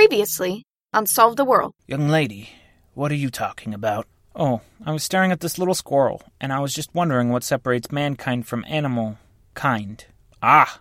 [0.00, 0.64] Previously
[0.94, 1.74] on Solve the World.
[1.86, 2.48] Young lady,
[2.94, 4.06] what are you talking about?
[4.34, 7.92] Oh, I was staring at this little squirrel, and I was just wondering what separates
[7.92, 9.18] mankind from animal
[9.52, 10.02] kind.
[10.42, 10.80] Ah!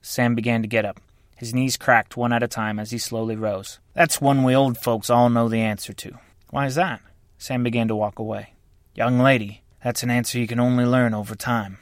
[0.00, 1.00] Sam began to get up.
[1.36, 3.80] His knees cracked one at a time as he slowly rose.
[3.94, 6.20] That's one we old folks all know the answer to.
[6.50, 7.00] Why is that?
[7.38, 8.54] Sam began to walk away.
[8.94, 11.78] Young lady, that's an answer you can only learn over time.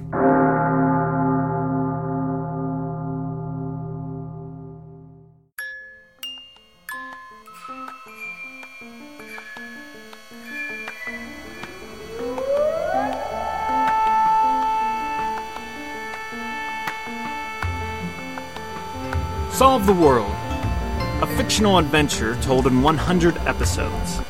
[19.80, 20.30] Solve the World,
[21.22, 24.20] a fictional adventure told in 100 episodes.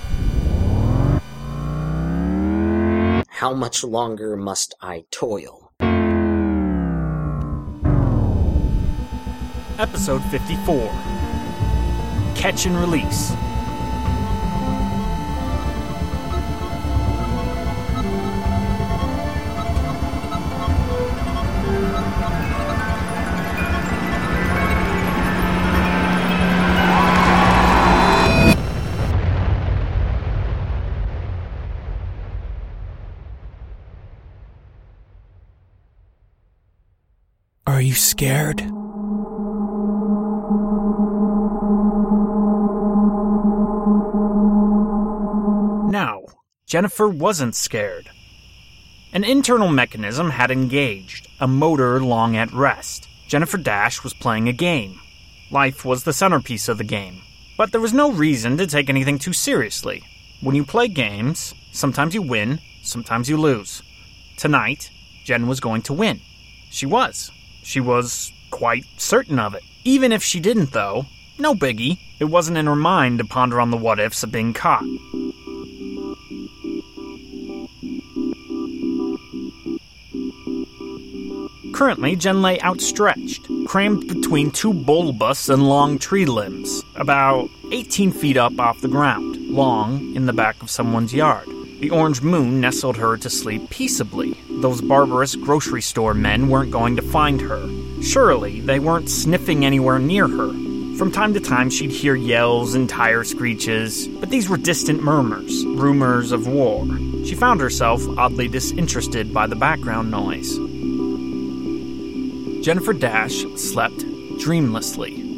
[3.29, 5.73] How much longer must I toil?
[9.79, 10.89] Episode 54
[12.37, 13.33] Catch and Release.
[38.21, 38.61] Scared?
[45.91, 46.25] Now,
[46.67, 48.11] Jennifer wasn't scared.
[49.15, 53.09] An internal mechanism had engaged, a motor long at rest.
[53.27, 55.01] Jennifer Dash was playing a game.
[55.51, 57.23] Life was the centerpiece of the game.
[57.57, 60.03] But there was no reason to take anything too seriously.
[60.43, 63.83] When you play games, sometimes you win, sometimes you lose.
[64.37, 64.91] Tonight,
[65.25, 66.21] Jen was going to win.
[66.71, 67.31] She was.
[67.63, 69.63] She was quite certain of it.
[69.85, 71.07] Even if she didn't, though,
[71.39, 71.99] no biggie.
[72.19, 74.85] It wasn't in her mind to ponder on the what ifs of being caught.
[81.73, 88.37] Currently, Jen lay outstretched, crammed between two bulbous and long tree limbs, about 18 feet
[88.37, 91.49] up off the ground, long in the back of someone's yard.
[91.81, 94.37] The orange moon nestled her to sleep peaceably.
[94.61, 97.67] Those barbarous grocery store men weren't going to find her.
[98.03, 100.49] Surely, they weren't sniffing anywhere near her.
[100.99, 105.65] From time to time, she'd hear yells and tire screeches, but these were distant murmurs,
[105.65, 106.87] rumors of war.
[107.25, 110.55] She found herself oddly disinterested by the background noise.
[112.63, 114.05] Jennifer Dash slept
[114.39, 115.30] dreamlessly.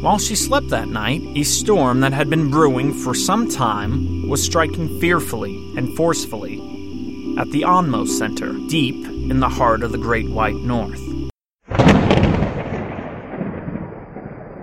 [0.00, 4.42] While she slept that night, a storm that had been brewing for some time was
[4.42, 6.58] striking fearfully and forcefully
[7.36, 10.98] at the Onmo Center, deep in the heart of the Great White North.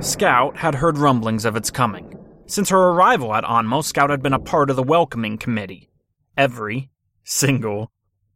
[0.03, 2.17] Scout had heard rumblings of its coming.
[2.47, 5.91] Since her arrival at Onmo, Scout had been a part of the welcoming committee.
[6.35, 6.89] Every
[7.23, 7.91] single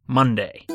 [0.06, 0.66] Monday.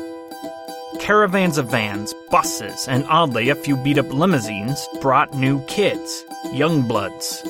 [1.08, 6.86] Caravans of vans, buses, and oddly a few beat up limousines brought new kids, young
[6.86, 7.42] bloods,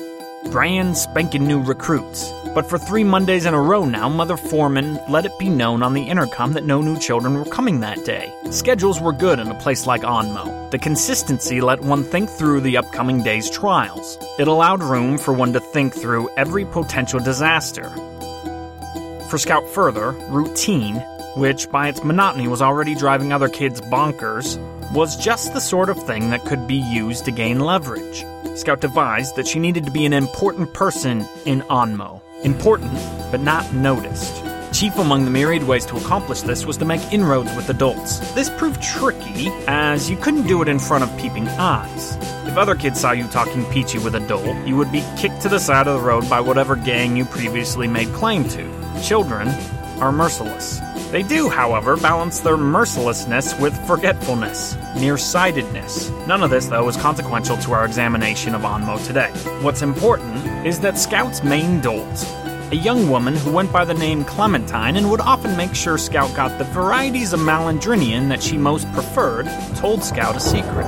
[0.49, 2.31] brand spanking new recruits.
[2.55, 5.93] But for three Mondays in a row now, Mother Foreman let it be known on
[5.93, 8.33] the intercom that no new children were coming that day.
[8.49, 10.71] Schedules were good in a place like Onmo.
[10.71, 14.17] The consistency let one think through the upcoming day's trials.
[14.39, 17.89] It allowed room for one to think through every potential disaster.
[19.29, 21.03] For Scout further, routine,
[21.35, 24.57] which by its monotony was already driving other kids bonkers,
[24.93, 28.25] was just the sort of thing that could be used to gain leverage.
[28.55, 32.21] Scout devised that she needed to be an important person in Onmo.
[32.43, 32.93] Important,
[33.31, 34.43] but not noticed.
[34.71, 38.19] Chief among the myriad ways to accomplish this was to make inroads with adults.
[38.33, 42.15] This proved tricky, as you couldn't do it in front of peeping eyes.
[42.47, 45.49] If other kids saw you talking peachy with a doll, you would be kicked to
[45.49, 49.01] the side of the road by whatever gang you previously made claim to.
[49.03, 49.47] Children
[49.99, 50.79] are merciless.
[51.11, 56.11] They do, however, balance their mercilessness with forgetfulness, nearsightedness.
[56.27, 59.31] None of this, though, is consequential to our examination of Onmo today.
[59.63, 62.23] What's important is that Scout's main dolt,
[62.71, 66.31] a young woman who went by the name Clementine and would often make sure Scout
[66.35, 69.47] got the varieties of Malandrinian that she most preferred,
[69.77, 70.85] told Scout a secret.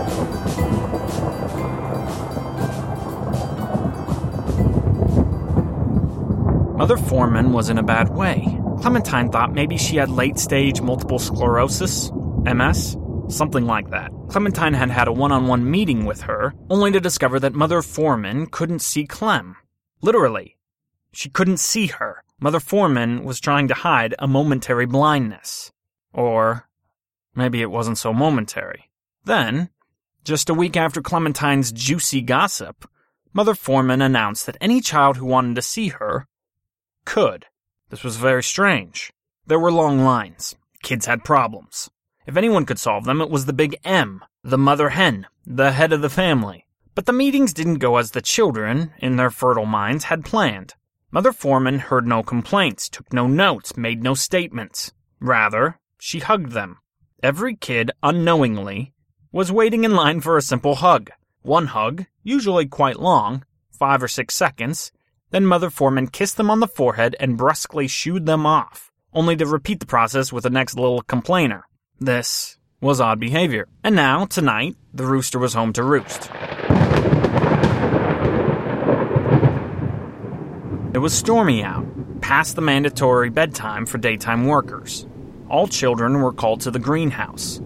[6.77, 8.50] Mother Foreman was in a bad way.
[8.81, 12.11] Clementine thought maybe she had late stage multiple sclerosis,
[12.43, 12.97] MS,
[13.29, 14.11] something like that.
[14.29, 17.83] Clementine had had a one on one meeting with her, only to discover that Mother
[17.83, 19.55] Foreman couldn't see Clem.
[20.01, 20.57] Literally,
[21.13, 22.23] she couldn't see her.
[22.39, 25.71] Mother Foreman was trying to hide a momentary blindness.
[26.11, 26.67] Or
[27.35, 28.89] maybe it wasn't so momentary.
[29.25, 29.69] Then,
[30.23, 32.87] Just a week after Clementine's juicy gossip,
[33.33, 36.27] Mother Foreman announced that any child who wanted to see her
[37.05, 37.47] could.
[37.91, 39.11] This was very strange.
[39.45, 40.55] There were long lines.
[40.81, 41.89] Kids had problems.
[42.25, 45.91] If anyone could solve them, it was the big M, the mother hen, the head
[45.91, 46.65] of the family.
[46.95, 50.75] But the meetings didn't go as the children, in their fertile minds, had planned.
[51.11, 54.93] Mother Foreman heard no complaints, took no notes, made no statements.
[55.19, 56.77] Rather, she hugged them.
[57.21, 58.93] Every kid, unknowingly,
[59.33, 61.11] was waiting in line for a simple hug.
[61.41, 63.43] One hug, usually quite long,
[63.77, 64.93] five or six seconds,
[65.31, 69.45] then Mother Foreman kissed them on the forehead and brusquely shooed them off, only to
[69.45, 71.65] repeat the process with the next little complainer.
[71.99, 73.67] This was odd behavior.
[73.83, 76.29] And now, tonight, the rooster was home to roost.
[80.93, 81.85] It was stormy out,
[82.21, 85.07] past the mandatory bedtime for daytime workers.
[85.49, 87.61] All children were called to the greenhouse.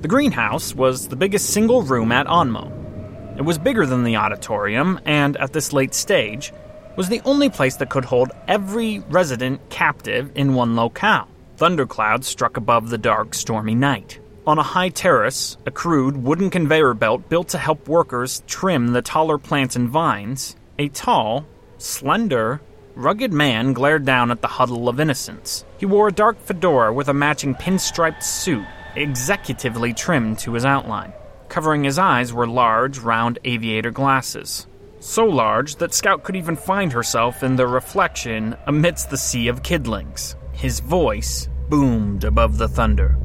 [0.00, 3.38] The greenhouse was the biggest single room at Onmo.
[3.38, 6.52] It was bigger than the auditorium, and at this late stage,
[6.98, 11.28] was the only place that could hold every resident captive in one locale.
[11.56, 14.18] Thunderclouds struck above the dark, stormy night.
[14.48, 19.00] On a high terrace, a crude wooden conveyor belt built to help workers trim the
[19.00, 21.46] taller plants and vines, a tall,
[21.78, 22.60] slender,
[22.96, 25.64] rugged man glared down at the huddle of innocents.
[25.78, 28.66] He wore a dark fedora with a matching pinstriped suit,
[28.96, 31.12] executively trimmed to his outline.
[31.48, 34.66] Covering his eyes were large, round aviator glasses.
[35.00, 39.62] So large that Scout could even find herself in their reflection amidst the sea of
[39.62, 40.34] kidlings.
[40.52, 43.16] His voice boomed above the thunder.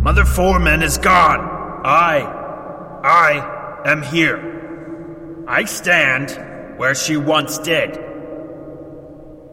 [0.00, 1.40] Mother Foreman is gone.
[1.84, 2.20] I,
[3.02, 5.44] I am here.
[5.48, 7.98] I stand where she once did.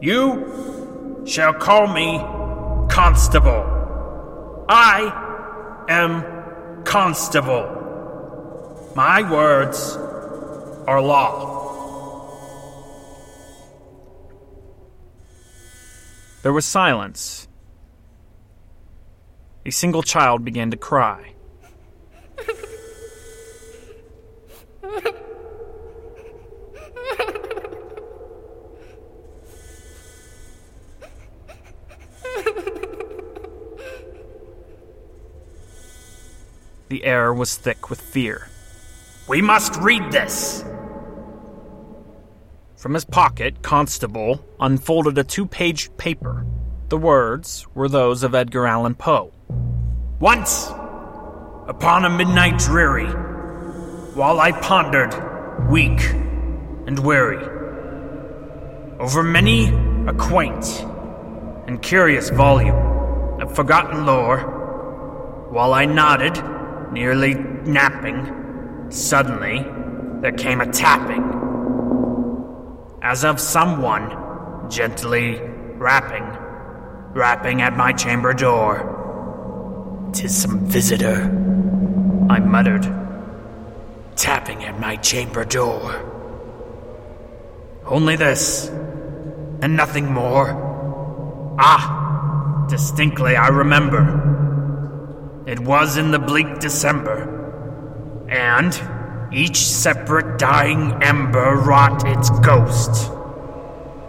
[0.00, 2.18] You shall call me
[2.88, 4.64] Constable.
[4.68, 7.74] I am Constable.
[8.94, 9.98] My words
[10.88, 11.54] are law.
[16.42, 17.46] There was silence.
[19.66, 21.34] A single child began to cry.
[36.88, 38.48] The air was thick with fear.
[39.28, 40.64] We must read this.
[42.78, 46.46] From his pocket, Constable unfolded a two page paper.
[46.90, 49.32] The words were those of Edgar Allan Poe.
[50.20, 50.68] Once,
[51.66, 53.08] upon a midnight dreary,
[54.14, 55.12] while I pondered,
[55.68, 56.00] weak
[56.86, 57.42] and weary,
[59.00, 59.70] over many
[60.06, 60.84] a quaint
[61.66, 66.40] and curious volume of forgotten lore, while I nodded,
[66.92, 69.66] nearly napping, suddenly
[70.20, 71.27] there came a tapping,
[73.02, 75.40] as of someone gently
[75.76, 76.24] rapping,
[77.14, 80.10] rapping at my chamber door.
[80.12, 81.22] Tis some visitor,
[82.28, 82.82] I muttered,
[84.16, 86.04] tapping at my chamber door.
[87.86, 91.56] Only this, and nothing more.
[91.58, 95.44] Ah, distinctly I remember.
[95.46, 98.97] It was in the bleak December, and
[99.32, 103.10] each separate dying ember wrought its ghost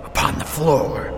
[0.03, 1.15] upon the floor.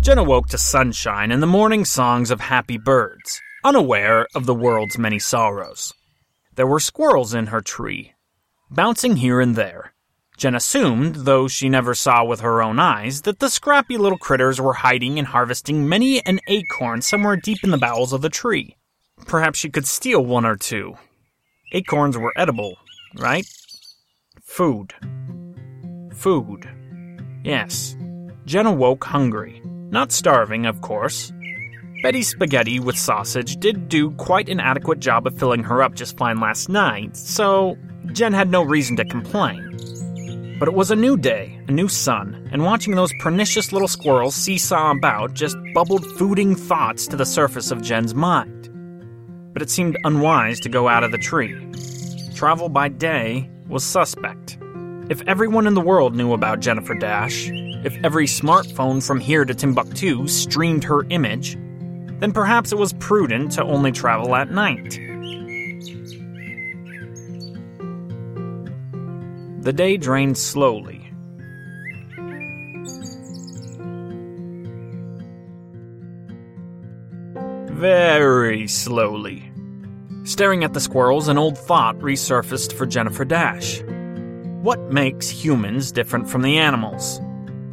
[0.00, 4.98] Jen awoke to sunshine and the morning songs of happy birds, unaware of the world's
[4.98, 5.92] many sorrows.
[6.56, 8.12] There were squirrels in her tree,
[8.68, 9.91] bouncing here and there.
[10.42, 14.60] Jen assumed, though she never saw with her own eyes, that the scrappy little critters
[14.60, 18.76] were hiding and harvesting many an acorn somewhere deep in the bowels of the tree.
[19.24, 20.96] Perhaps she could steal one or two.
[21.70, 22.76] Acorns were edible,
[23.18, 23.46] right?
[24.42, 24.92] Food.
[26.12, 26.68] Food.
[27.44, 27.96] Yes.
[28.44, 29.62] Jen awoke hungry.
[29.92, 31.32] Not starving, of course.
[32.02, 36.16] Betty's spaghetti with sausage did do quite an adequate job of filling her up just
[36.16, 39.68] fine last night, so Jen had no reason to complain.
[40.62, 44.36] But it was a new day, a new sun, and watching those pernicious little squirrels
[44.36, 48.70] seesaw about just bubbled fooding thoughts to the surface of Jen's mind.
[49.52, 51.56] But it seemed unwise to go out of the tree.
[52.36, 54.56] Travel by day was suspect.
[55.10, 57.50] If everyone in the world knew about Jennifer Dash,
[57.84, 61.56] if every smartphone from here to Timbuktu streamed her image,
[62.20, 64.96] then perhaps it was prudent to only travel at night.
[69.62, 71.12] The day drained slowly.
[77.82, 79.50] very slowly.
[80.22, 83.82] Staring at the squirrels, an old thought resurfaced for Jennifer Dash.
[84.62, 87.20] What makes humans different from the animals?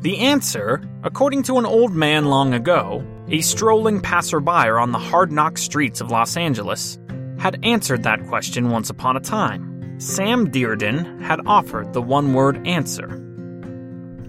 [0.02, 5.32] The answer, according to an old man long ago, a strolling passerby on the hard
[5.32, 6.98] knock streets of Los Angeles,
[7.38, 9.79] had answered that question once upon a time.
[10.00, 13.10] Sam Dearden had offered the one word answer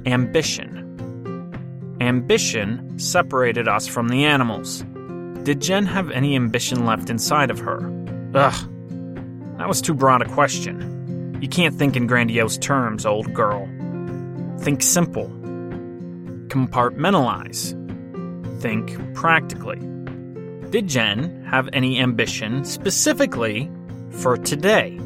[0.05, 1.97] ambition.
[2.01, 4.85] Ambition separated us from the animals.
[5.45, 7.79] Did Jen have any ambition left inside of her?
[8.35, 8.69] Ugh,
[9.59, 11.39] that was too broad a question.
[11.41, 13.69] You can't think in grandiose terms, old girl.
[14.59, 15.29] Think simple.
[16.49, 17.77] Compartmentalize.
[18.61, 19.79] Think practically.
[20.71, 23.71] Did Jen have any ambition specifically
[24.11, 24.99] for today?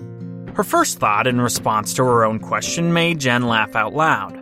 [0.55, 4.41] Her first thought in response to her own question made Jen laugh out loud.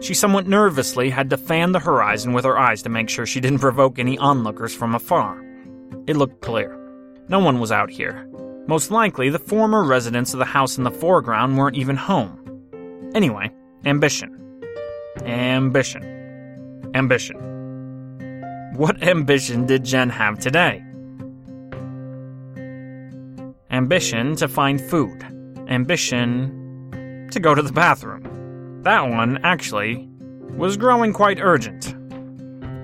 [0.00, 3.38] She somewhat nervously had to fan the horizon with her eyes to make sure she
[3.38, 5.40] didn't provoke any onlookers from afar.
[6.08, 6.76] It looked clear.
[7.28, 8.28] No one was out here.
[8.66, 13.10] Most likely, the former residents of the house in the foreground weren't even home.
[13.14, 13.48] Anyway,
[13.84, 14.64] ambition.
[15.24, 16.90] Ambition.
[16.94, 18.72] Ambition.
[18.74, 20.82] What ambition did Jen have today?
[23.70, 25.24] Ambition to find food.
[25.72, 28.82] Ambition to go to the bathroom.
[28.82, 30.06] That one, actually,
[30.50, 31.96] was growing quite urgent.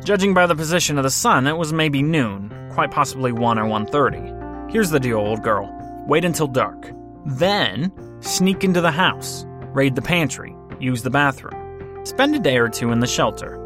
[0.06, 3.64] Judging by the position of the sun, it was maybe noon, quite possibly 1 or
[3.64, 4.72] 1.30.
[4.72, 5.70] Here's the deal, old girl.
[6.06, 6.90] Wait until dark.
[7.26, 12.06] Then, sneak into the house, raid the pantry, use the bathroom.
[12.06, 13.58] Spend a day or two in the shelter.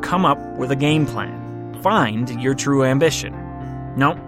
[0.00, 1.74] Come up with a game plan.
[1.82, 3.34] Find your true ambition.
[3.96, 4.18] Nope,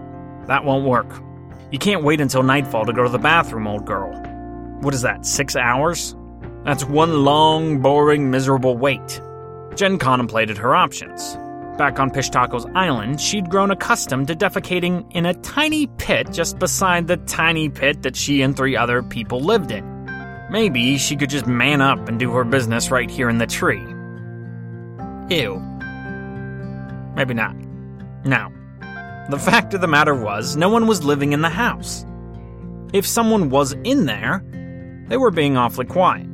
[0.48, 1.22] that won't work.
[1.70, 4.12] You can't wait until nightfall to go to the bathroom, old girl.
[4.82, 6.16] What is that, six hours?
[6.64, 9.20] That's one long, boring, miserable wait.
[9.76, 11.36] Jen contemplated her options.
[11.78, 17.06] Back on Pishtacos Island, she'd grown accustomed to defecating in a tiny pit just beside
[17.06, 19.88] the tiny pit that she and three other people lived in.
[20.50, 23.80] Maybe she could just man up and do her business right here in the tree.
[25.30, 25.60] Ew.
[27.14, 27.54] Maybe not.
[28.24, 28.52] No.
[29.30, 32.04] The fact of the matter was, no one was living in the house.
[32.92, 34.44] If someone was in there,
[35.12, 36.24] they were being awfully quiet.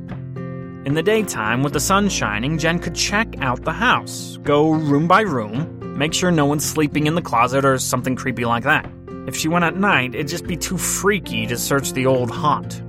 [0.86, 5.08] In the daytime, with the sun shining, Jen could check out the house, go room
[5.08, 8.88] by room, make sure no one's sleeping in the closet or something creepy like that.
[9.26, 12.80] If she went at night, it'd just be too freaky to search the old haunt.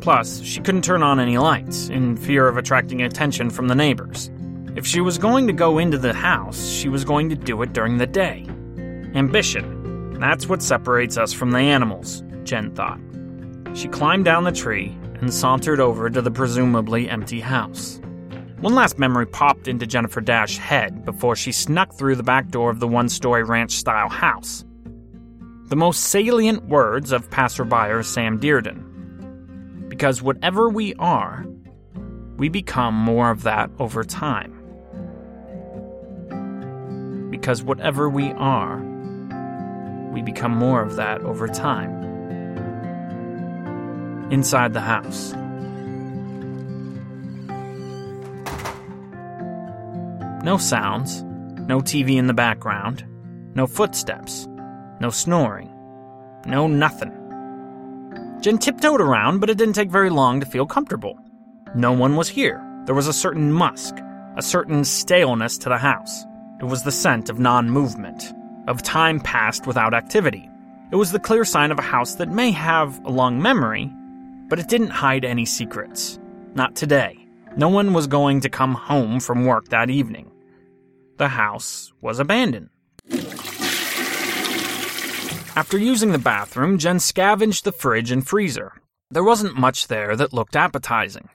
[0.00, 4.30] Plus, she couldn't turn on any lights, in fear of attracting attention from the neighbors.
[4.74, 7.74] If she was going to go into the house, she was going to do it
[7.74, 8.46] during the day.
[9.14, 10.18] Ambition.
[10.18, 12.98] That's what separates us from the animals, Jen thought.
[13.74, 18.00] She climbed down the tree and sauntered over to the presumably empty house.
[18.60, 22.70] One last memory popped into Jennifer Dash's head before she snuck through the back door
[22.70, 24.64] of the one story ranch style house.
[25.66, 29.88] The most salient words of passerby Sam Dearden.
[29.88, 31.44] Because whatever we are,
[32.36, 34.52] we become more of that over time.
[37.30, 38.78] Because whatever we are,
[40.12, 42.05] we become more of that over time
[44.30, 45.32] inside the house.
[50.44, 51.22] No sounds,
[51.66, 53.04] no TV in the background,
[53.54, 54.46] no footsteps,
[55.00, 55.72] no snoring,
[56.46, 57.12] no nothing.
[58.40, 61.18] Jen tiptoed around, but it didn't take very long to feel comfortable.
[61.74, 62.62] No one was here.
[62.84, 63.96] There was a certain musk,
[64.36, 66.24] a certain staleness to the house.
[66.60, 68.32] It was the scent of non movement,
[68.68, 70.48] of time passed without activity.
[70.92, 73.92] It was the clear sign of a house that may have a long memory,
[74.48, 76.18] but it didn't hide any secrets.
[76.54, 77.26] Not today.
[77.56, 80.30] No one was going to come home from work that evening.
[81.16, 82.70] The house was abandoned.
[85.56, 88.74] After using the bathroom, Jen scavenged the fridge and freezer.
[89.10, 91.30] There wasn't much there that looked appetizing.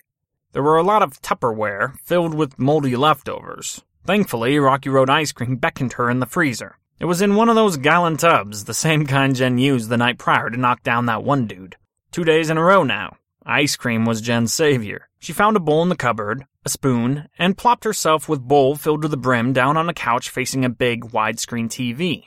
[0.51, 3.83] There were a lot of Tupperware filled with moldy leftovers.
[4.05, 6.77] Thankfully, Rocky Road ice cream beckoned her in the freezer.
[6.99, 10.19] It was in one of those gallon tubs, the same kind Jen used the night
[10.19, 11.75] prior to knock down that one dude.
[12.11, 13.15] Two days in a row now.
[13.45, 15.07] Ice cream was Jen's savior.
[15.19, 19.03] She found a bowl in the cupboard, a spoon, and plopped herself with bowl filled
[19.03, 22.25] to the brim down on a couch facing a big widescreen TV.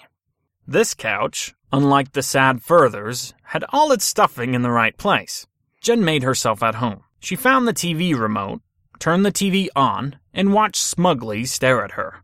[0.66, 5.46] This couch, unlike the sad Furthers, had all its stuffing in the right place.
[5.82, 7.04] Jen made herself at home.
[7.20, 8.62] She found the TV remote,
[8.98, 12.22] turned the TV on, and watched smugly stare at her.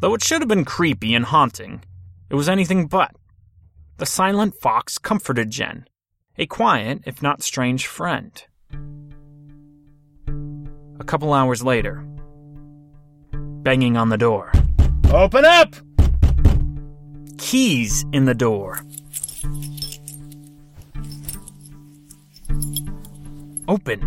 [0.00, 1.84] Though it should have been creepy and haunting,
[2.28, 3.14] it was anything but.
[3.98, 5.86] The silent fox comforted Jen,
[6.38, 8.44] a quiet, if not strange, friend.
[11.00, 12.04] A couple hours later,
[13.62, 14.52] banging on the door.
[15.12, 15.74] Open up!
[17.52, 18.78] keys in the door.
[23.68, 24.00] Open.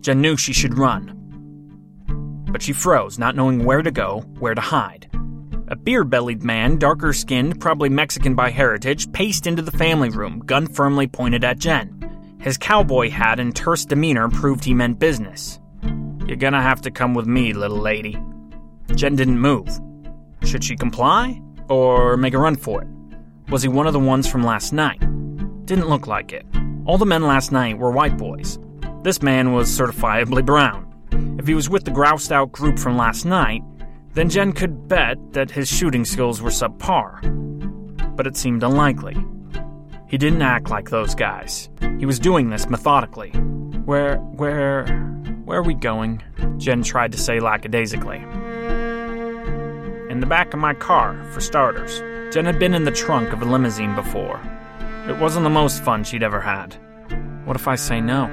[0.00, 1.15] Jen knew she should run.
[2.46, 5.10] But she froze, not knowing where to go, where to hide.
[5.68, 10.38] A beer bellied man, darker skinned, probably Mexican by heritage, paced into the family room,
[10.40, 12.38] gun firmly pointed at Jen.
[12.40, 15.58] His cowboy hat and terse demeanor proved he meant business.
[16.26, 18.16] You're gonna have to come with me, little lady.
[18.94, 19.68] Jen didn't move.
[20.44, 21.42] Should she comply?
[21.68, 22.88] Or make a run for it?
[23.48, 25.00] Was he one of the ones from last night?
[25.66, 26.46] Didn't look like it.
[26.84, 28.60] All the men last night were white boys.
[29.02, 30.85] This man was certifiably brown.
[31.38, 33.62] If he was with the groused out group from last night,
[34.14, 37.20] then Jen could bet that his shooting skills were subpar.
[38.16, 39.16] But it seemed unlikely.
[40.08, 41.68] He didn't act like those guys.
[41.98, 43.30] He was doing this methodically.
[43.84, 44.86] Where, where,
[45.44, 46.22] where are we going?
[46.56, 48.18] Jen tried to say lackadaisically.
[50.10, 52.00] In the back of my car, for starters.
[52.32, 54.40] Jen had been in the trunk of a limousine before.
[55.08, 56.74] It wasn't the most fun she'd ever had.
[57.44, 58.26] What if I say no?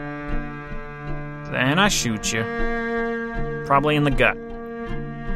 [1.51, 2.41] Then I shoot you.
[3.65, 4.37] Probably in the gut.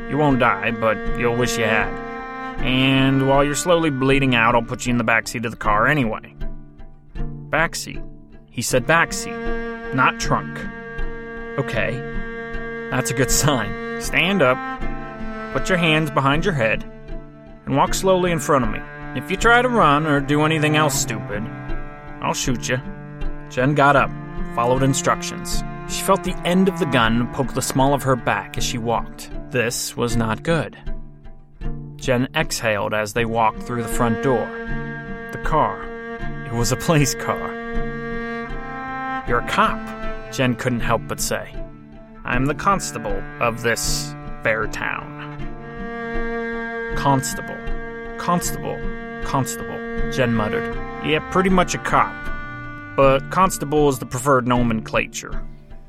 [0.10, 1.90] You won't die, but you'll wish you had.
[2.60, 5.88] And while you're slowly bleeding out, I'll put you in the backseat of the car
[5.88, 6.36] anyway.
[7.50, 8.04] Backseat.
[8.50, 10.60] He said backseat, not trunk.
[11.60, 12.16] Okay.
[12.90, 14.02] That's a good sign.
[14.02, 14.58] Stand up,
[15.54, 16.84] put your hands behind your head,
[17.66, 18.80] and walk slowly in front of me.
[19.16, 21.44] If you try to run or do anything else stupid,
[22.22, 22.78] I'll shoot you.
[23.50, 24.10] Jen got up,
[24.56, 25.64] followed instructions.
[25.90, 28.78] She felt the end of the gun poke the small of her back as she
[28.78, 29.32] walked.
[29.52, 30.78] This was not good.
[31.96, 34.46] Jen exhaled as they walked through the front door.
[35.32, 35.84] The car.
[36.46, 37.54] It was a police car.
[39.28, 39.80] You're a cop,
[40.32, 41.54] Jen couldn't help but say.
[42.24, 44.14] I'm the constable of this
[44.44, 45.16] fair town.
[46.98, 47.58] Constable.
[48.18, 48.78] Constable.
[49.24, 50.76] Constable, Jen muttered.
[51.06, 52.16] Yeah, pretty much a cop.
[52.96, 55.44] But constable is the preferred nomenclature.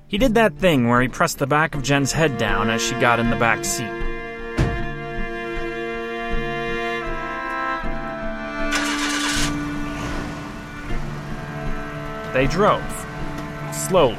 [0.08, 2.94] He did that thing where he pressed the back of Jen's head down as she
[2.94, 3.84] got in the back seat.
[12.32, 12.82] They drove,
[13.70, 14.16] slowly.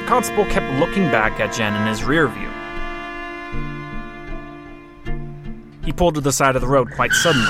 [0.00, 2.50] The constable kept looking back at Jen in his rear view.
[5.84, 7.46] He pulled to the side of the road quite suddenly.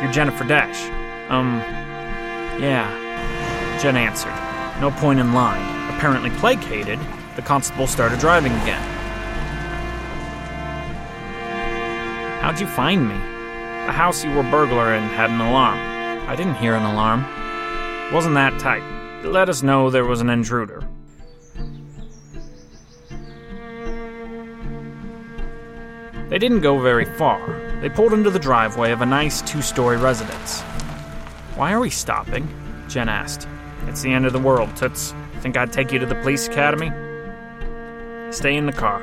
[0.00, 0.88] You're Jennifer Dash.
[1.30, 1.83] Um,
[2.60, 4.34] yeah, Jen answered.
[4.80, 5.64] No point in lying.
[5.96, 6.98] Apparently placated,
[7.36, 8.82] the constable started driving again.
[12.40, 13.14] How'd you find me?
[13.86, 15.78] The house you were burglar in had an alarm.
[16.28, 17.24] I didn't hear an alarm.
[18.12, 18.82] Wasn't that tight.
[19.24, 20.86] It let us know there was an intruder.
[26.28, 27.40] They didn't go very far.
[27.80, 30.62] They pulled into the driveway of a nice two story residence.
[31.56, 32.48] Why are we stopping?
[32.88, 33.46] Jen asked.
[33.86, 35.14] It's the end of the world, Toots.
[35.40, 36.90] Think I'd take you to the police academy?
[38.32, 39.00] Stay in the car.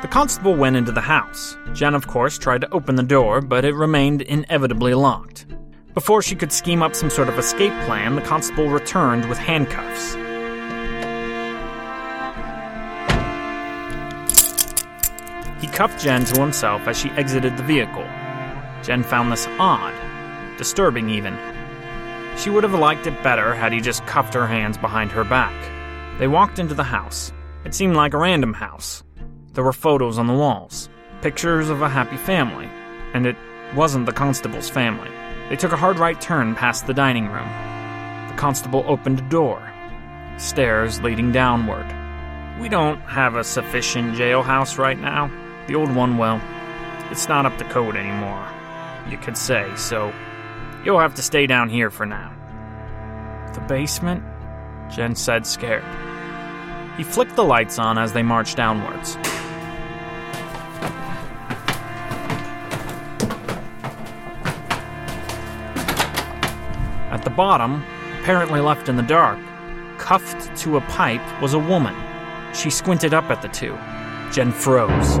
[0.00, 1.58] The constable went into the house.
[1.74, 5.44] Jen, of course, tried to open the door, but it remained inevitably locked.
[5.92, 10.14] Before she could scheme up some sort of escape plan, the constable returned with handcuffs.
[15.60, 18.06] He cuffed Jen to himself as she exited the vehicle.
[18.82, 19.94] Jen found this odd,
[20.58, 21.36] disturbing even.
[22.36, 25.54] She would have liked it better had he just cuffed her hands behind her back.
[26.18, 27.32] They walked into the house.
[27.64, 29.02] It seemed like a random house.
[29.52, 30.88] There were photos on the walls,
[31.22, 32.68] pictures of a happy family,
[33.14, 33.36] and it
[33.74, 35.10] wasn't the constable's family.
[35.48, 37.48] They took a hard right turn past the dining room.
[38.28, 39.62] The constable opened a door,
[40.36, 41.86] stairs leading downward.
[42.60, 45.30] We don't have a sufficient jailhouse right now.
[45.66, 46.40] The old one, well,
[47.10, 48.46] it's not up to code anymore,
[49.08, 50.12] you could say, so
[50.84, 52.30] You'll have to stay down here for now.
[53.54, 54.22] The basement?
[54.90, 55.84] Jen said, scared.
[56.98, 59.16] He flicked the lights on as they marched downwards.
[67.10, 67.82] At the bottom,
[68.20, 69.38] apparently left in the dark,
[69.96, 71.94] cuffed to a pipe, was a woman.
[72.54, 73.74] She squinted up at the two.
[74.30, 75.18] Jen froze.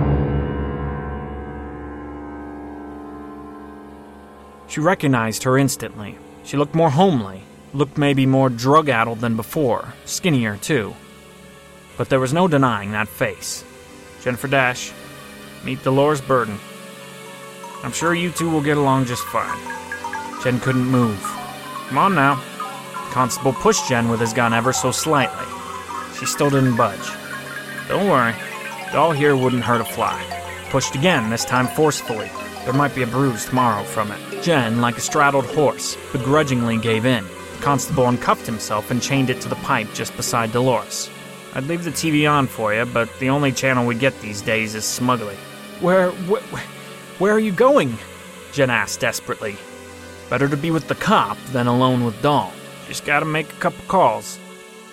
[4.74, 6.18] She recognized her instantly.
[6.42, 10.96] She looked more homely, looked maybe more drug addled than before, skinnier too.
[11.96, 13.62] But there was no denying that face.
[14.20, 14.90] Jennifer Dash,
[15.64, 16.58] meet Dolores Burden.
[17.84, 19.60] I'm sure you two will get along just fine.
[20.42, 21.22] Jen couldn't move.
[21.86, 22.34] Come on now.
[22.34, 25.46] The constable pushed Jen with his gun ever so slightly.
[26.18, 27.12] She still didn't budge.
[27.86, 28.34] Don't worry.
[28.90, 30.20] Doll here wouldn't hurt a fly.
[30.70, 32.28] Pushed again, this time forcefully.
[32.64, 34.42] There might be a bruise tomorrow from it.
[34.42, 37.24] Jen, like a straddled horse, begrudgingly gave in.
[37.24, 41.10] The constable uncuffed himself and chained it to the pipe just beside Dolores.
[41.54, 44.74] I'd leave the TV on for you, but the only channel we get these days
[44.74, 45.36] is Smugly.
[45.80, 46.40] Where, where,
[47.18, 47.98] where are you going?
[48.52, 49.56] Jen asked desperately.
[50.30, 52.50] Better to be with the cop than alone with Doll.
[52.88, 54.38] Just gotta make a couple calls.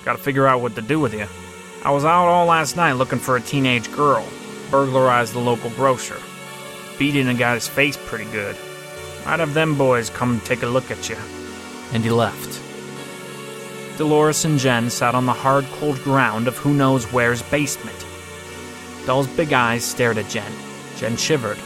[0.04, 1.26] Gotta figure out what to do with you.
[1.84, 4.28] I was out all last night looking for a teenage girl.
[4.70, 6.20] Burglarized the local grocer.
[7.02, 8.56] Beat in a guy's face pretty good.
[9.26, 11.18] Might have them boys come take a look at you.
[11.94, 12.62] And he left.
[13.98, 18.06] Dolores and Jen sat on the hard, cold ground of who knows where's basement.
[19.08, 20.52] Doll's big eyes stared at Jen.
[20.96, 21.58] Jen shivered.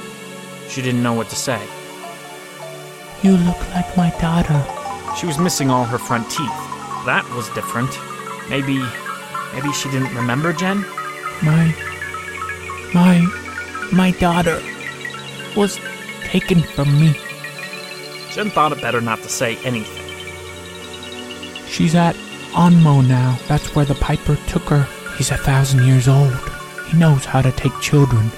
[0.70, 1.62] She didn't know what to say.
[3.22, 4.66] You look like my daughter.
[5.20, 6.48] She was missing all her front teeth.
[7.06, 7.92] That was different.
[8.50, 8.82] Maybe.
[9.54, 10.80] maybe she didn't remember Jen?
[11.44, 11.76] My.
[12.94, 13.90] My.
[13.92, 14.62] My daughter
[15.56, 15.80] was
[16.24, 17.14] taken from me.
[18.32, 20.04] Jen thought it better not to say anything.
[21.68, 22.16] She's at
[22.54, 23.38] Onmo now.
[23.48, 24.88] That's where the Piper took her.
[25.18, 26.38] He's a thousand years old.
[26.88, 28.30] He knows how to take children.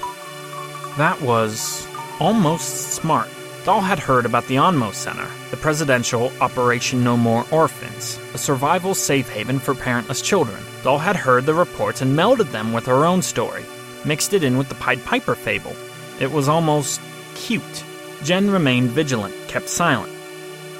[0.96, 1.86] That was
[2.20, 3.28] almost smart.
[3.64, 8.94] Doll had heard about the Onmo Center, the presidential Operation No More Orphans, a survival
[8.94, 10.58] safe haven for parentless children.
[10.82, 13.64] Doll had heard the reports and melded them with her own story,
[14.04, 15.76] mixed it in with the Pied Piper fable.
[16.18, 17.00] It was almost
[17.38, 17.84] cute.
[18.22, 20.12] Jen remained vigilant, kept silent.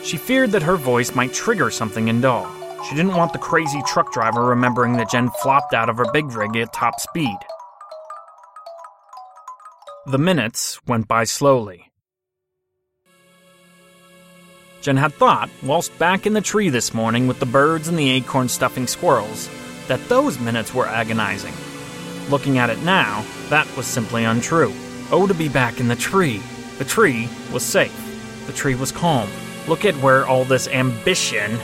[0.03, 2.51] She feared that her voice might trigger something in Doll.
[2.88, 6.31] She didn't want the crazy truck driver remembering that Jen flopped out of her big
[6.33, 7.38] rig at top speed.
[10.07, 11.90] The minutes went by slowly.
[14.81, 18.11] Jen had thought, whilst back in the tree this morning with the birds and the
[18.11, 19.51] acorn stuffing squirrels,
[19.88, 21.55] that those minutes were agonizing.
[22.31, 24.73] Looking at it now, that was simply untrue.
[25.11, 26.42] Oh, to be back in the tree.
[26.79, 27.94] The tree was safe.
[28.47, 29.29] The tree was calm.
[29.66, 31.59] Look at where all this ambition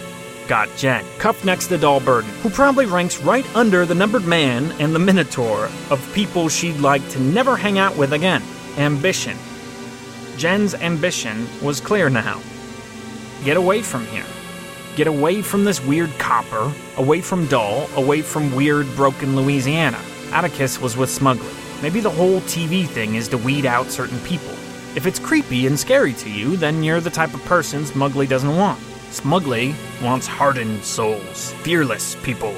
[0.49, 4.95] got Jen, cuffed next to Doll who probably ranks right under the numbered man and
[4.95, 8.43] the Minotaur of people she'd like to never hang out with again.
[8.77, 9.37] Ambition.
[10.37, 12.41] Jen's ambition was clear now.
[13.45, 14.27] Get away from here.
[14.97, 20.01] Get away from this weird copper, away from Doll, away from weird, broken Louisiana.
[20.33, 21.64] Atticus was with Smugly.
[21.85, 24.55] Maybe the whole TV thing is to weed out certain people.
[24.97, 28.57] If it's creepy and scary to you, then you're the type of person Smugly doesn't
[28.57, 28.81] want.
[29.11, 32.55] Smugly wants hardened souls, fearless people.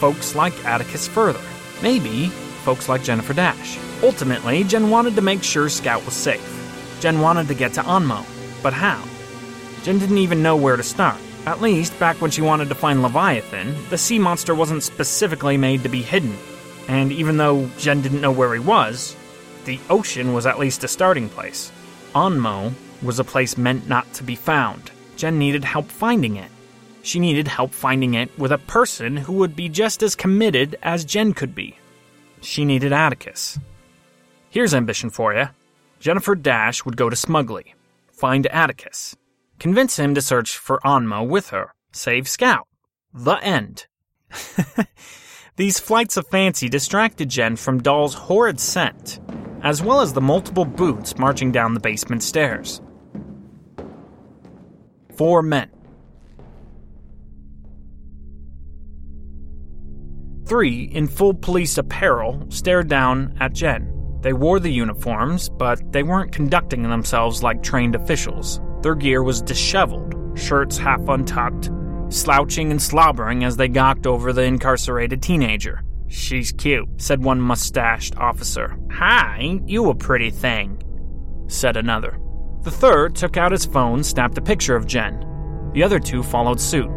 [0.00, 1.38] Folks like Atticus further.
[1.80, 2.26] Maybe
[2.64, 3.78] folks like Jennifer Dash.
[4.02, 6.98] Ultimately, Jen wanted to make sure Scout was safe.
[6.98, 8.26] Jen wanted to get to Onmo,
[8.64, 9.00] but how?
[9.84, 11.20] Jen didn't even know where to start.
[11.46, 15.84] At least, back when she wanted to find Leviathan, the sea monster wasn't specifically made
[15.84, 16.36] to be hidden.
[16.88, 19.14] And even though Jen didn't know where he was,
[19.66, 21.70] the ocean was at least a starting place.
[22.14, 22.72] Onmo
[23.02, 24.90] was a place meant not to be found.
[25.16, 26.50] Jen needed help finding it.
[27.02, 31.04] She needed help finding it with a person who would be just as committed as
[31.04, 31.76] Jen could be.
[32.40, 33.58] She needed Atticus.
[34.50, 35.48] Here's ambition for you
[36.00, 37.74] Jennifer Dash would go to Smugly,
[38.10, 39.16] find Atticus,
[39.58, 42.66] convince him to search for Onmo with her, save Scout.
[43.12, 43.86] The end.
[45.58, 49.18] These flights of fancy distracted Jen from Doll's horrid scent,
[49.64, 52.80] as well as the multiple boots marching down the basement stairs.
[55.16, 55.68] Four men.
[60.46, 63.92] Three, in full police apparel, stared down at Jen.
[64.20, 68.60] They wore the uniforms, but they weren't conducting themselves like trained officials.
[68.82, 71.70] Their gear was disheveled, shirts half untucked,
[72.08, 75.82] slouching and slobbering as they gawked over the incarcerated teenager.
[76.08, 78.78] She's cute, said one mustached officer.
[78.92, 80.82] Hi, ain't you a pretty thing?
[81.48, 82.18] said another.
[82.62, 85.24] The third took out his phone, snapped a picture of Jen.
[85.74, 86.90] The other two followed suit.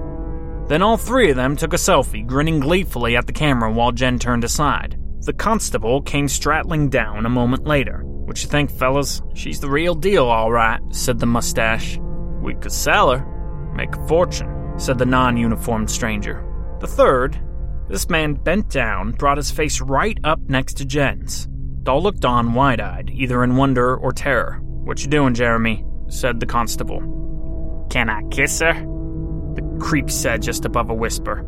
[0.67, 4.17] Then all three of them took a selfie, grinning gleefully at the camera while Jen
[4.17, 4.97] turned aside.
[5.21, 8.01] The constable came straddling down a moment later.
[8.03, 9.21] What you think, fellas?
[9.33, 11.99] She's the real deal, all right, said the mustache.
[12.41, 16.45] We could sell her, make a fortune, said the non uniformed stranger.
[16.79, 17.39] The third,
[17.87, 21.47] this man bent down, brought his face right up next to Jen's.
[21.83, 24.59] Doll looked on wide eyed, either in wonder or terror.
[24.63, 25.85] What you doing, Jeremy?
[26.07, 27.87] said the constable.
[27.89, 28.73] Can I kiss her?
[28.73, 31.45] The creep said just above a whisper.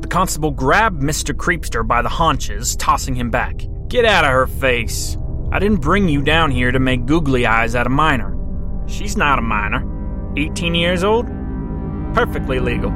[0.00, 1.34] The constable grabbed Mr.
[1.34, 3.60] Creepster by the haunches, tossing him back.
[3.88, 5.16] Get out of her face.
[5.52, 8.36] I didn't bring you down here to make googly eyes at a minor.
[8.86, 9.84] She's not a minor.
[10.36, 11.26] 18 years old?
[12.14, 12.92] Perfectly legal.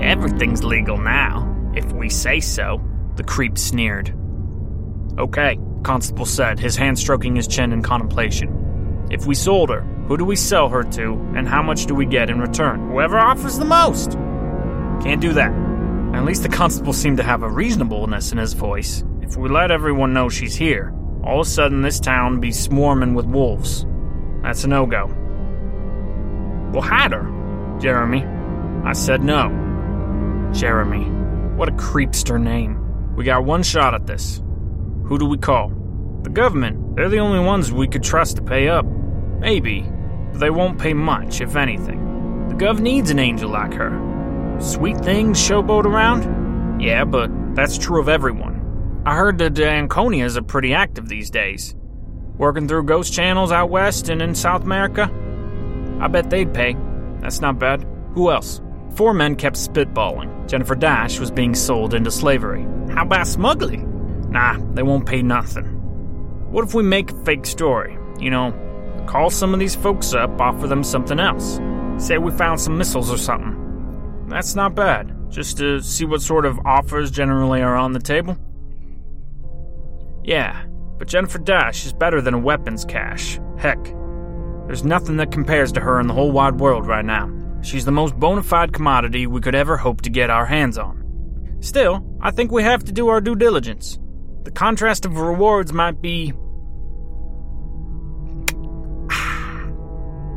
[0.00, 2.80] Everything's legal now, if we say so,
[3.16, 4.14] the creep sneered.
[5.18, 9.06] Okay, Constable said, his hand stroking his chin in contemplation.
[9.10, 12.06] If we sold her, who do we sell her to, and how much do we
[12.06, 12.90] get in return?
[12.90, 14.12] Whoever offers the most.
[15.02, 15.52] Can't do that.
[16.14, 19.04] At least the constable seemed to have a reasonableness in his voice.
[19.20, 23.14] If we let everyone know she's here, all of a sudden this town be swarming
[23.14, 23.84] with wolves.
[24.42, 25.06] That's a no go.
[26.72, 28.33] We'll hide her, Jeremy.
[28.84, 29.48] I said no.
[30.52, 31.04] Jeremy.
[31.56, 33.14] What a creepster name.
[33.16, 34.42] We got one shot at this.
[35.06, 35.72] Who do we call?
[36.22, 36.96] The government.
[36.96, 38.84] They're the only ones we could trust to pay up.
[39.40, 39.82] Maybe,
[40.32, 42.48] but they won't pay much, if anything.
[42.48, 44.56] The gov needs an angel like her.
[44.60, 46.80] Sweet things showboat around?
[46.80, 49.02] Yeah, but that's true of everyone.
[49.06, 51.74] I heard that the Anconias are pretty active these days.
[52.36, 55.10] Working through ghost channels out west and in South America?
[56.00, 56.76] I bet they'd pay.
[57.20, 57.86] That's not bad.
[58.14, 58.60] Who else?
[58.96, 60.48] Four men kept spitballing.
[60.48, 62.62] Jennifer Dash was being sold into slavery.
[62.92, 64.30] How about smuggling?
[64.30, 65.64] Nah, they won't pay nothing.
[66.50, 67.98] What if we make a fake story?
[68.20, 68.52] You know,
[69.08, 71.60] call some of these folks up, offer them something else.
[71.98, 74.26] Say we found some missiles or something.
[74.28, 75.12] That's not bad.
[75.28, 78.36] Just to see what sort of offers generally are on the table.
[80.22, 80.64] Yeah,
[80.98, 83.40] but Jennifer Dash is better than a weapons cache.
[83.58, 83.82] Heck,
[84.66, 87.28] there's nothing that compares to her in the whole wide world right now.
[87.64, 91.02] She's the most bona fide commodity we could ever hope to get our hands on.
[91.60, 93.98] Still, I think we have to do our due diligence.
[94.42, 96.26] The contrast of rewards might be.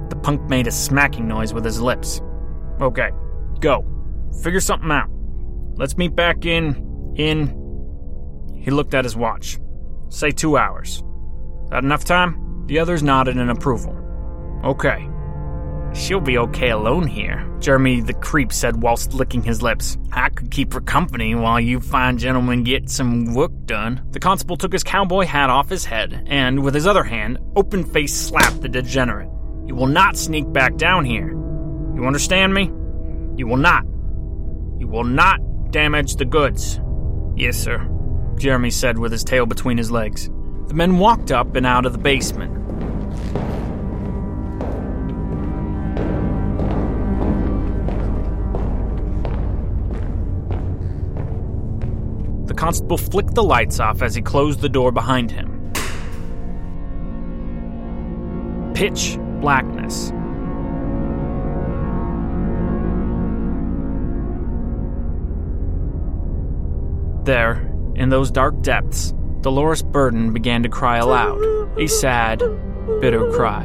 [0.09, 2.21] the punk made a smacking noise with his lips.
[2.79, 3.09] Okay,
[3.59, 3.85] go.
[4.41, 5.09] Figure something out.
[5.75, 7.13] Let's meet back in.
[7.17, 7.49] in.
[8.57, 9.59] He looked at his watch.
[10.07, 11.03] Say two hours.
[11.71, 12.63] That enough time?
[12.67, 13.93] The others nodded in approval.
[14.63, 15.09] Okay.
[15.93, 19.97] She'll be okay alone here, Jeremy the creep said whilst licking his lips.
[20.11, 24.05] I could keep her company while you fine gentlemen get some work done.
[24.11, 27.83] The constable took his cowboy hat off his head and, with his other hand, open
[27.83, 29.29] faced slapped the degenerate.
[29.65, 31.29] You will not sneak back down here.
[31.95, 32.71] You understand me?
[33.37, 33.83] You will not.
[34.79, 35.39] You will not
[35.71, 36.79] damage the goods.
[37.35, 37.85] Yes, sir.
[38.37, 40.29] Jeremy said with his tail between his legs.
[40.67, 42.53] The men walked up and out of the basement.
[52.57, 55.53] Constable flicked the lights off as he closed the door behind him.
[58.73, 60.11] Pitch blackness.
[67.25, 71.41] There, in those dark depths, Dolores Burden began to cry aloud,
[71.77, 72.39] a sad,
[73.01, 73.63] bitter cry.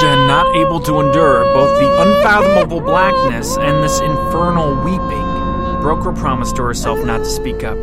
[0.00, 6.12] Jen, not able to endure both the unfathomable blackness and this infernal weeping, broke her
[6.12, 7.78] promise to herself not to speak up.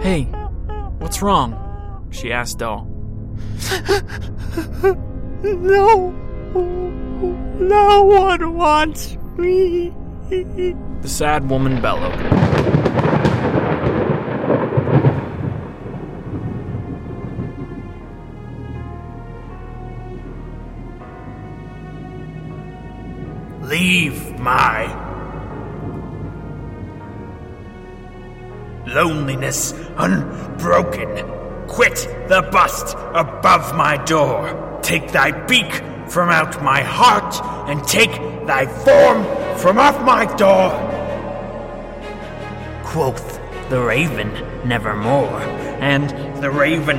[0.00, 0.24] Hey,
[0.98, 2.08] what's wrong?
[2.10, 2.86] she asked Doll.
[5.42, 6.14] no.
[7.60, 9.92] No one wants me.
[10.30, 12.37] The sad woman bellowed.
[24.48, 24.80] My
[28.86, 31.10] loneliness unbroken.
[31.66, 34.80] Quit the bust above my door.
[34.82, 35.72] Take thy beak
[36.08, 37.34] from out my heart,
[37.68, 38.14] and take
[38.46, 39.18] thy form
[39.58, 40.70] from off my door.
[42.84, 43.28] Quoth
[43.68, 44.30] the raven,
[44.66, 45.40] nevermore,
[45.92, 46.08] and
[46.42, 46.98] the raven,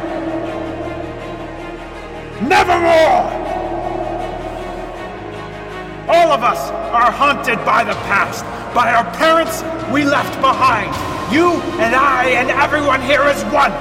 [2.41, 3.29] Nevermore!
[6.07, 10.89] All of us are haunted by the past, by our parents we left behind.
[11.33, 13.71] You and I and everyone here is one.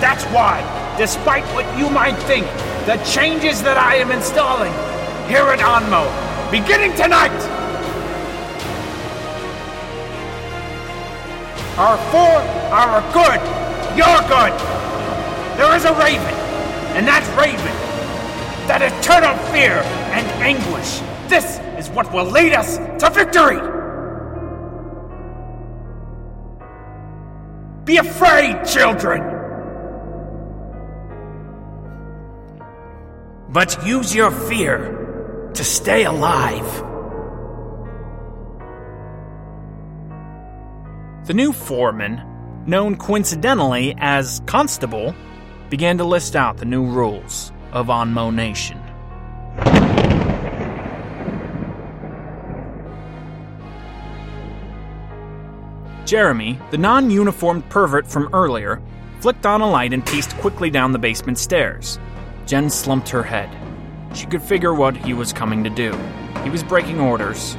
[0.00, 0.62] That's why,
[0.96, 2.46] despite what you might think,
[2.86, 4.72] the changes that I am installing
[5.28, 6.08] here at Onmo,
[6.50, 7.58] beginning tonight.
[11.78, 12.34] are for
[12.74, 13.38] our good,
[13.94, 14.50] your good.
[15.56, 16.34] There is a raven,
[16.98, 17.87] and that raven,
[18.68, 19.80] that eternal fear
[20.12, 23.58] and anguish, this is what will lead us to victory.
[27.86, 29.22] Be afraid, children.
[33.48, 36.84] But use your fear to stay alive.
[41.26, 42.20] The new foreman,
[42.66, 45.14] known coincidentally as Constable,
[45.70, 48.82] began to list out the new rules of Onmo Nation.
[56.08, 58.80] Jeremy, the non uniformed pervert from earlier,
[59.20, 61.98] flicked on a light and paced quickly down the basement stairs.
[62.46, 63.50] Jen slumped her head.
[64.16, 65.92] She could figure what he was coming to do.
[66.42, 67.54] He was breaking orders,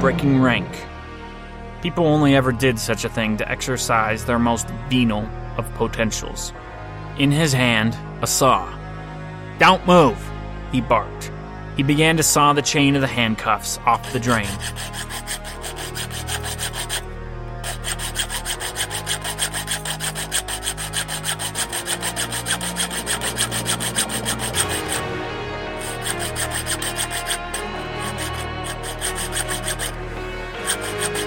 [0.00, 0.66] breaking rank.
[1.80, 6.52] People only ever did such a thing to exercise their most venal of potentials.
[7.18, 8.81] In his hand, a saw.
[9.58, 10.18] Don't move,
[10.72, 11.30] he barked.
[11.76, 14.46] He began to saw the chain of the handcuffs off the drain.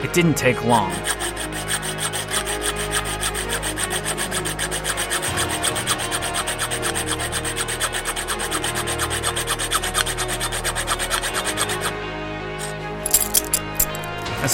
[0.04, 0.94] It didn't take long.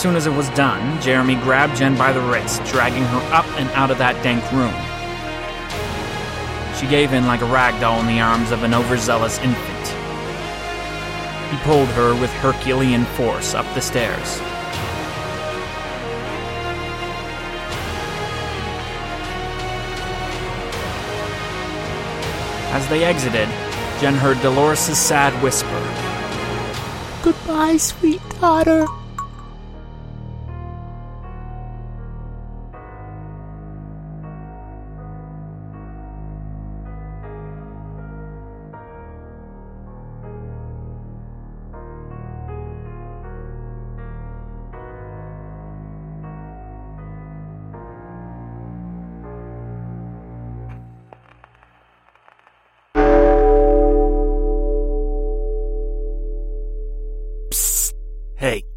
[0.01, 3.69] Soon as it was done, Jeremy grabbed Jen by the wrist, dragging her up and
[3.71, 4.73] out of that dank room.
[6.79, 9.87] She gave in like a rag doll in the arms of an overzealous infant.
[11.51, 14.39] He pulled her with Herculean force up the stairs.
[22.73, 23.49] As they exited,
[23.99, 25.69] Jen heard Dolores' sad whisper.
[27.21, 28.87] Goodbye, sweet daughter.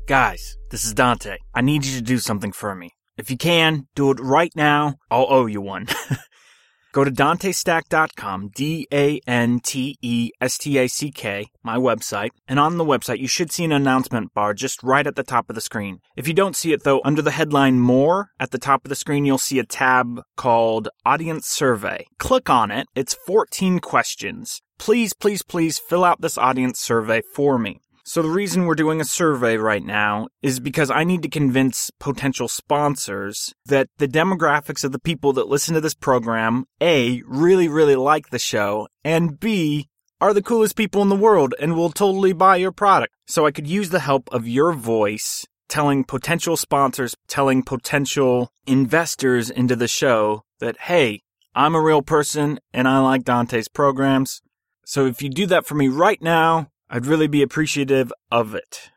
[0.06, 1.38] Guys, this is Dante.
[1.54, 2.90] I need you to do something for me.
[3.16, 4.96] If you can, do it right now.
[5.10, 5.86] I'll owe you one.
[6.92, 12.30] Go to DanteStack.com, D A N T E S T A C K, my website,
[12.46, 15.48] and on the website you should see an announcement bar just right at the top
[15.48, 15.98] of the screen.
[16.16, 18.94] If you don't see it though, under the headline More at the top of the
[18.94, 22.06] screen you'll see a tab called Audience Survey.
[22.18, 24.60] Click on it, it's 14 questions.
[24.78, 27.80] Please, please, please fill out this audience survey for me.
[28.06, 31.90] So the reason we're doing a survey right now is because I need to convince
[31.98, 37.66] potential sponsors that the demographics of the people that listen to this program, A, really,
[37.66, 39.88] really like the show, and B,
[40.20, 43.14] are the coolest people in the world and will totally buy your product.
[43.26, 49.48] So I could use the help of your voice telling potential sponsors, telling potential investors
[49.48, 51.22] into the show that, hey,
[51.54, 54.42] I'm a real person and I like Dante's programs.
[54.84, 58.90] So if you do that for me right now, I'd really be appreciative of it.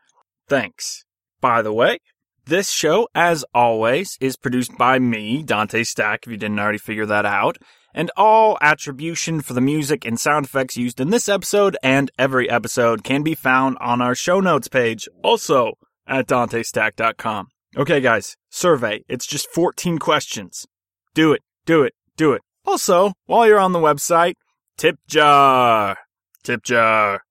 [0.48, 1.04] Thanks.
[1.40, 1.98] By the way,
[2.46, 7.06] this show, as always, is produced by me, Dante Stack, if you didn't already figure
[7.06, 7.58] that out,
[7.94, 12.48] and all attribution for the music and sound effects used in this episode and every
[12.48, 15.74] episode can be found on our show notes page, also
[16.06, 17.48] at DanteStack.com.
[17.76, 19.04] Okay, guys, survey.
[19.08, 20.66] It's just 14 questions.
[21.14, 22.42] Do it, do it, do it.
[22.64, 24.34] Also, while you're on the website,
[24.76, 25.98] tip jar.
[26.44, 27.22] Tip jar.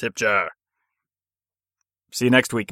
[0.00, 0.52] Tip jar.
[2.10, 2.70] See you next week.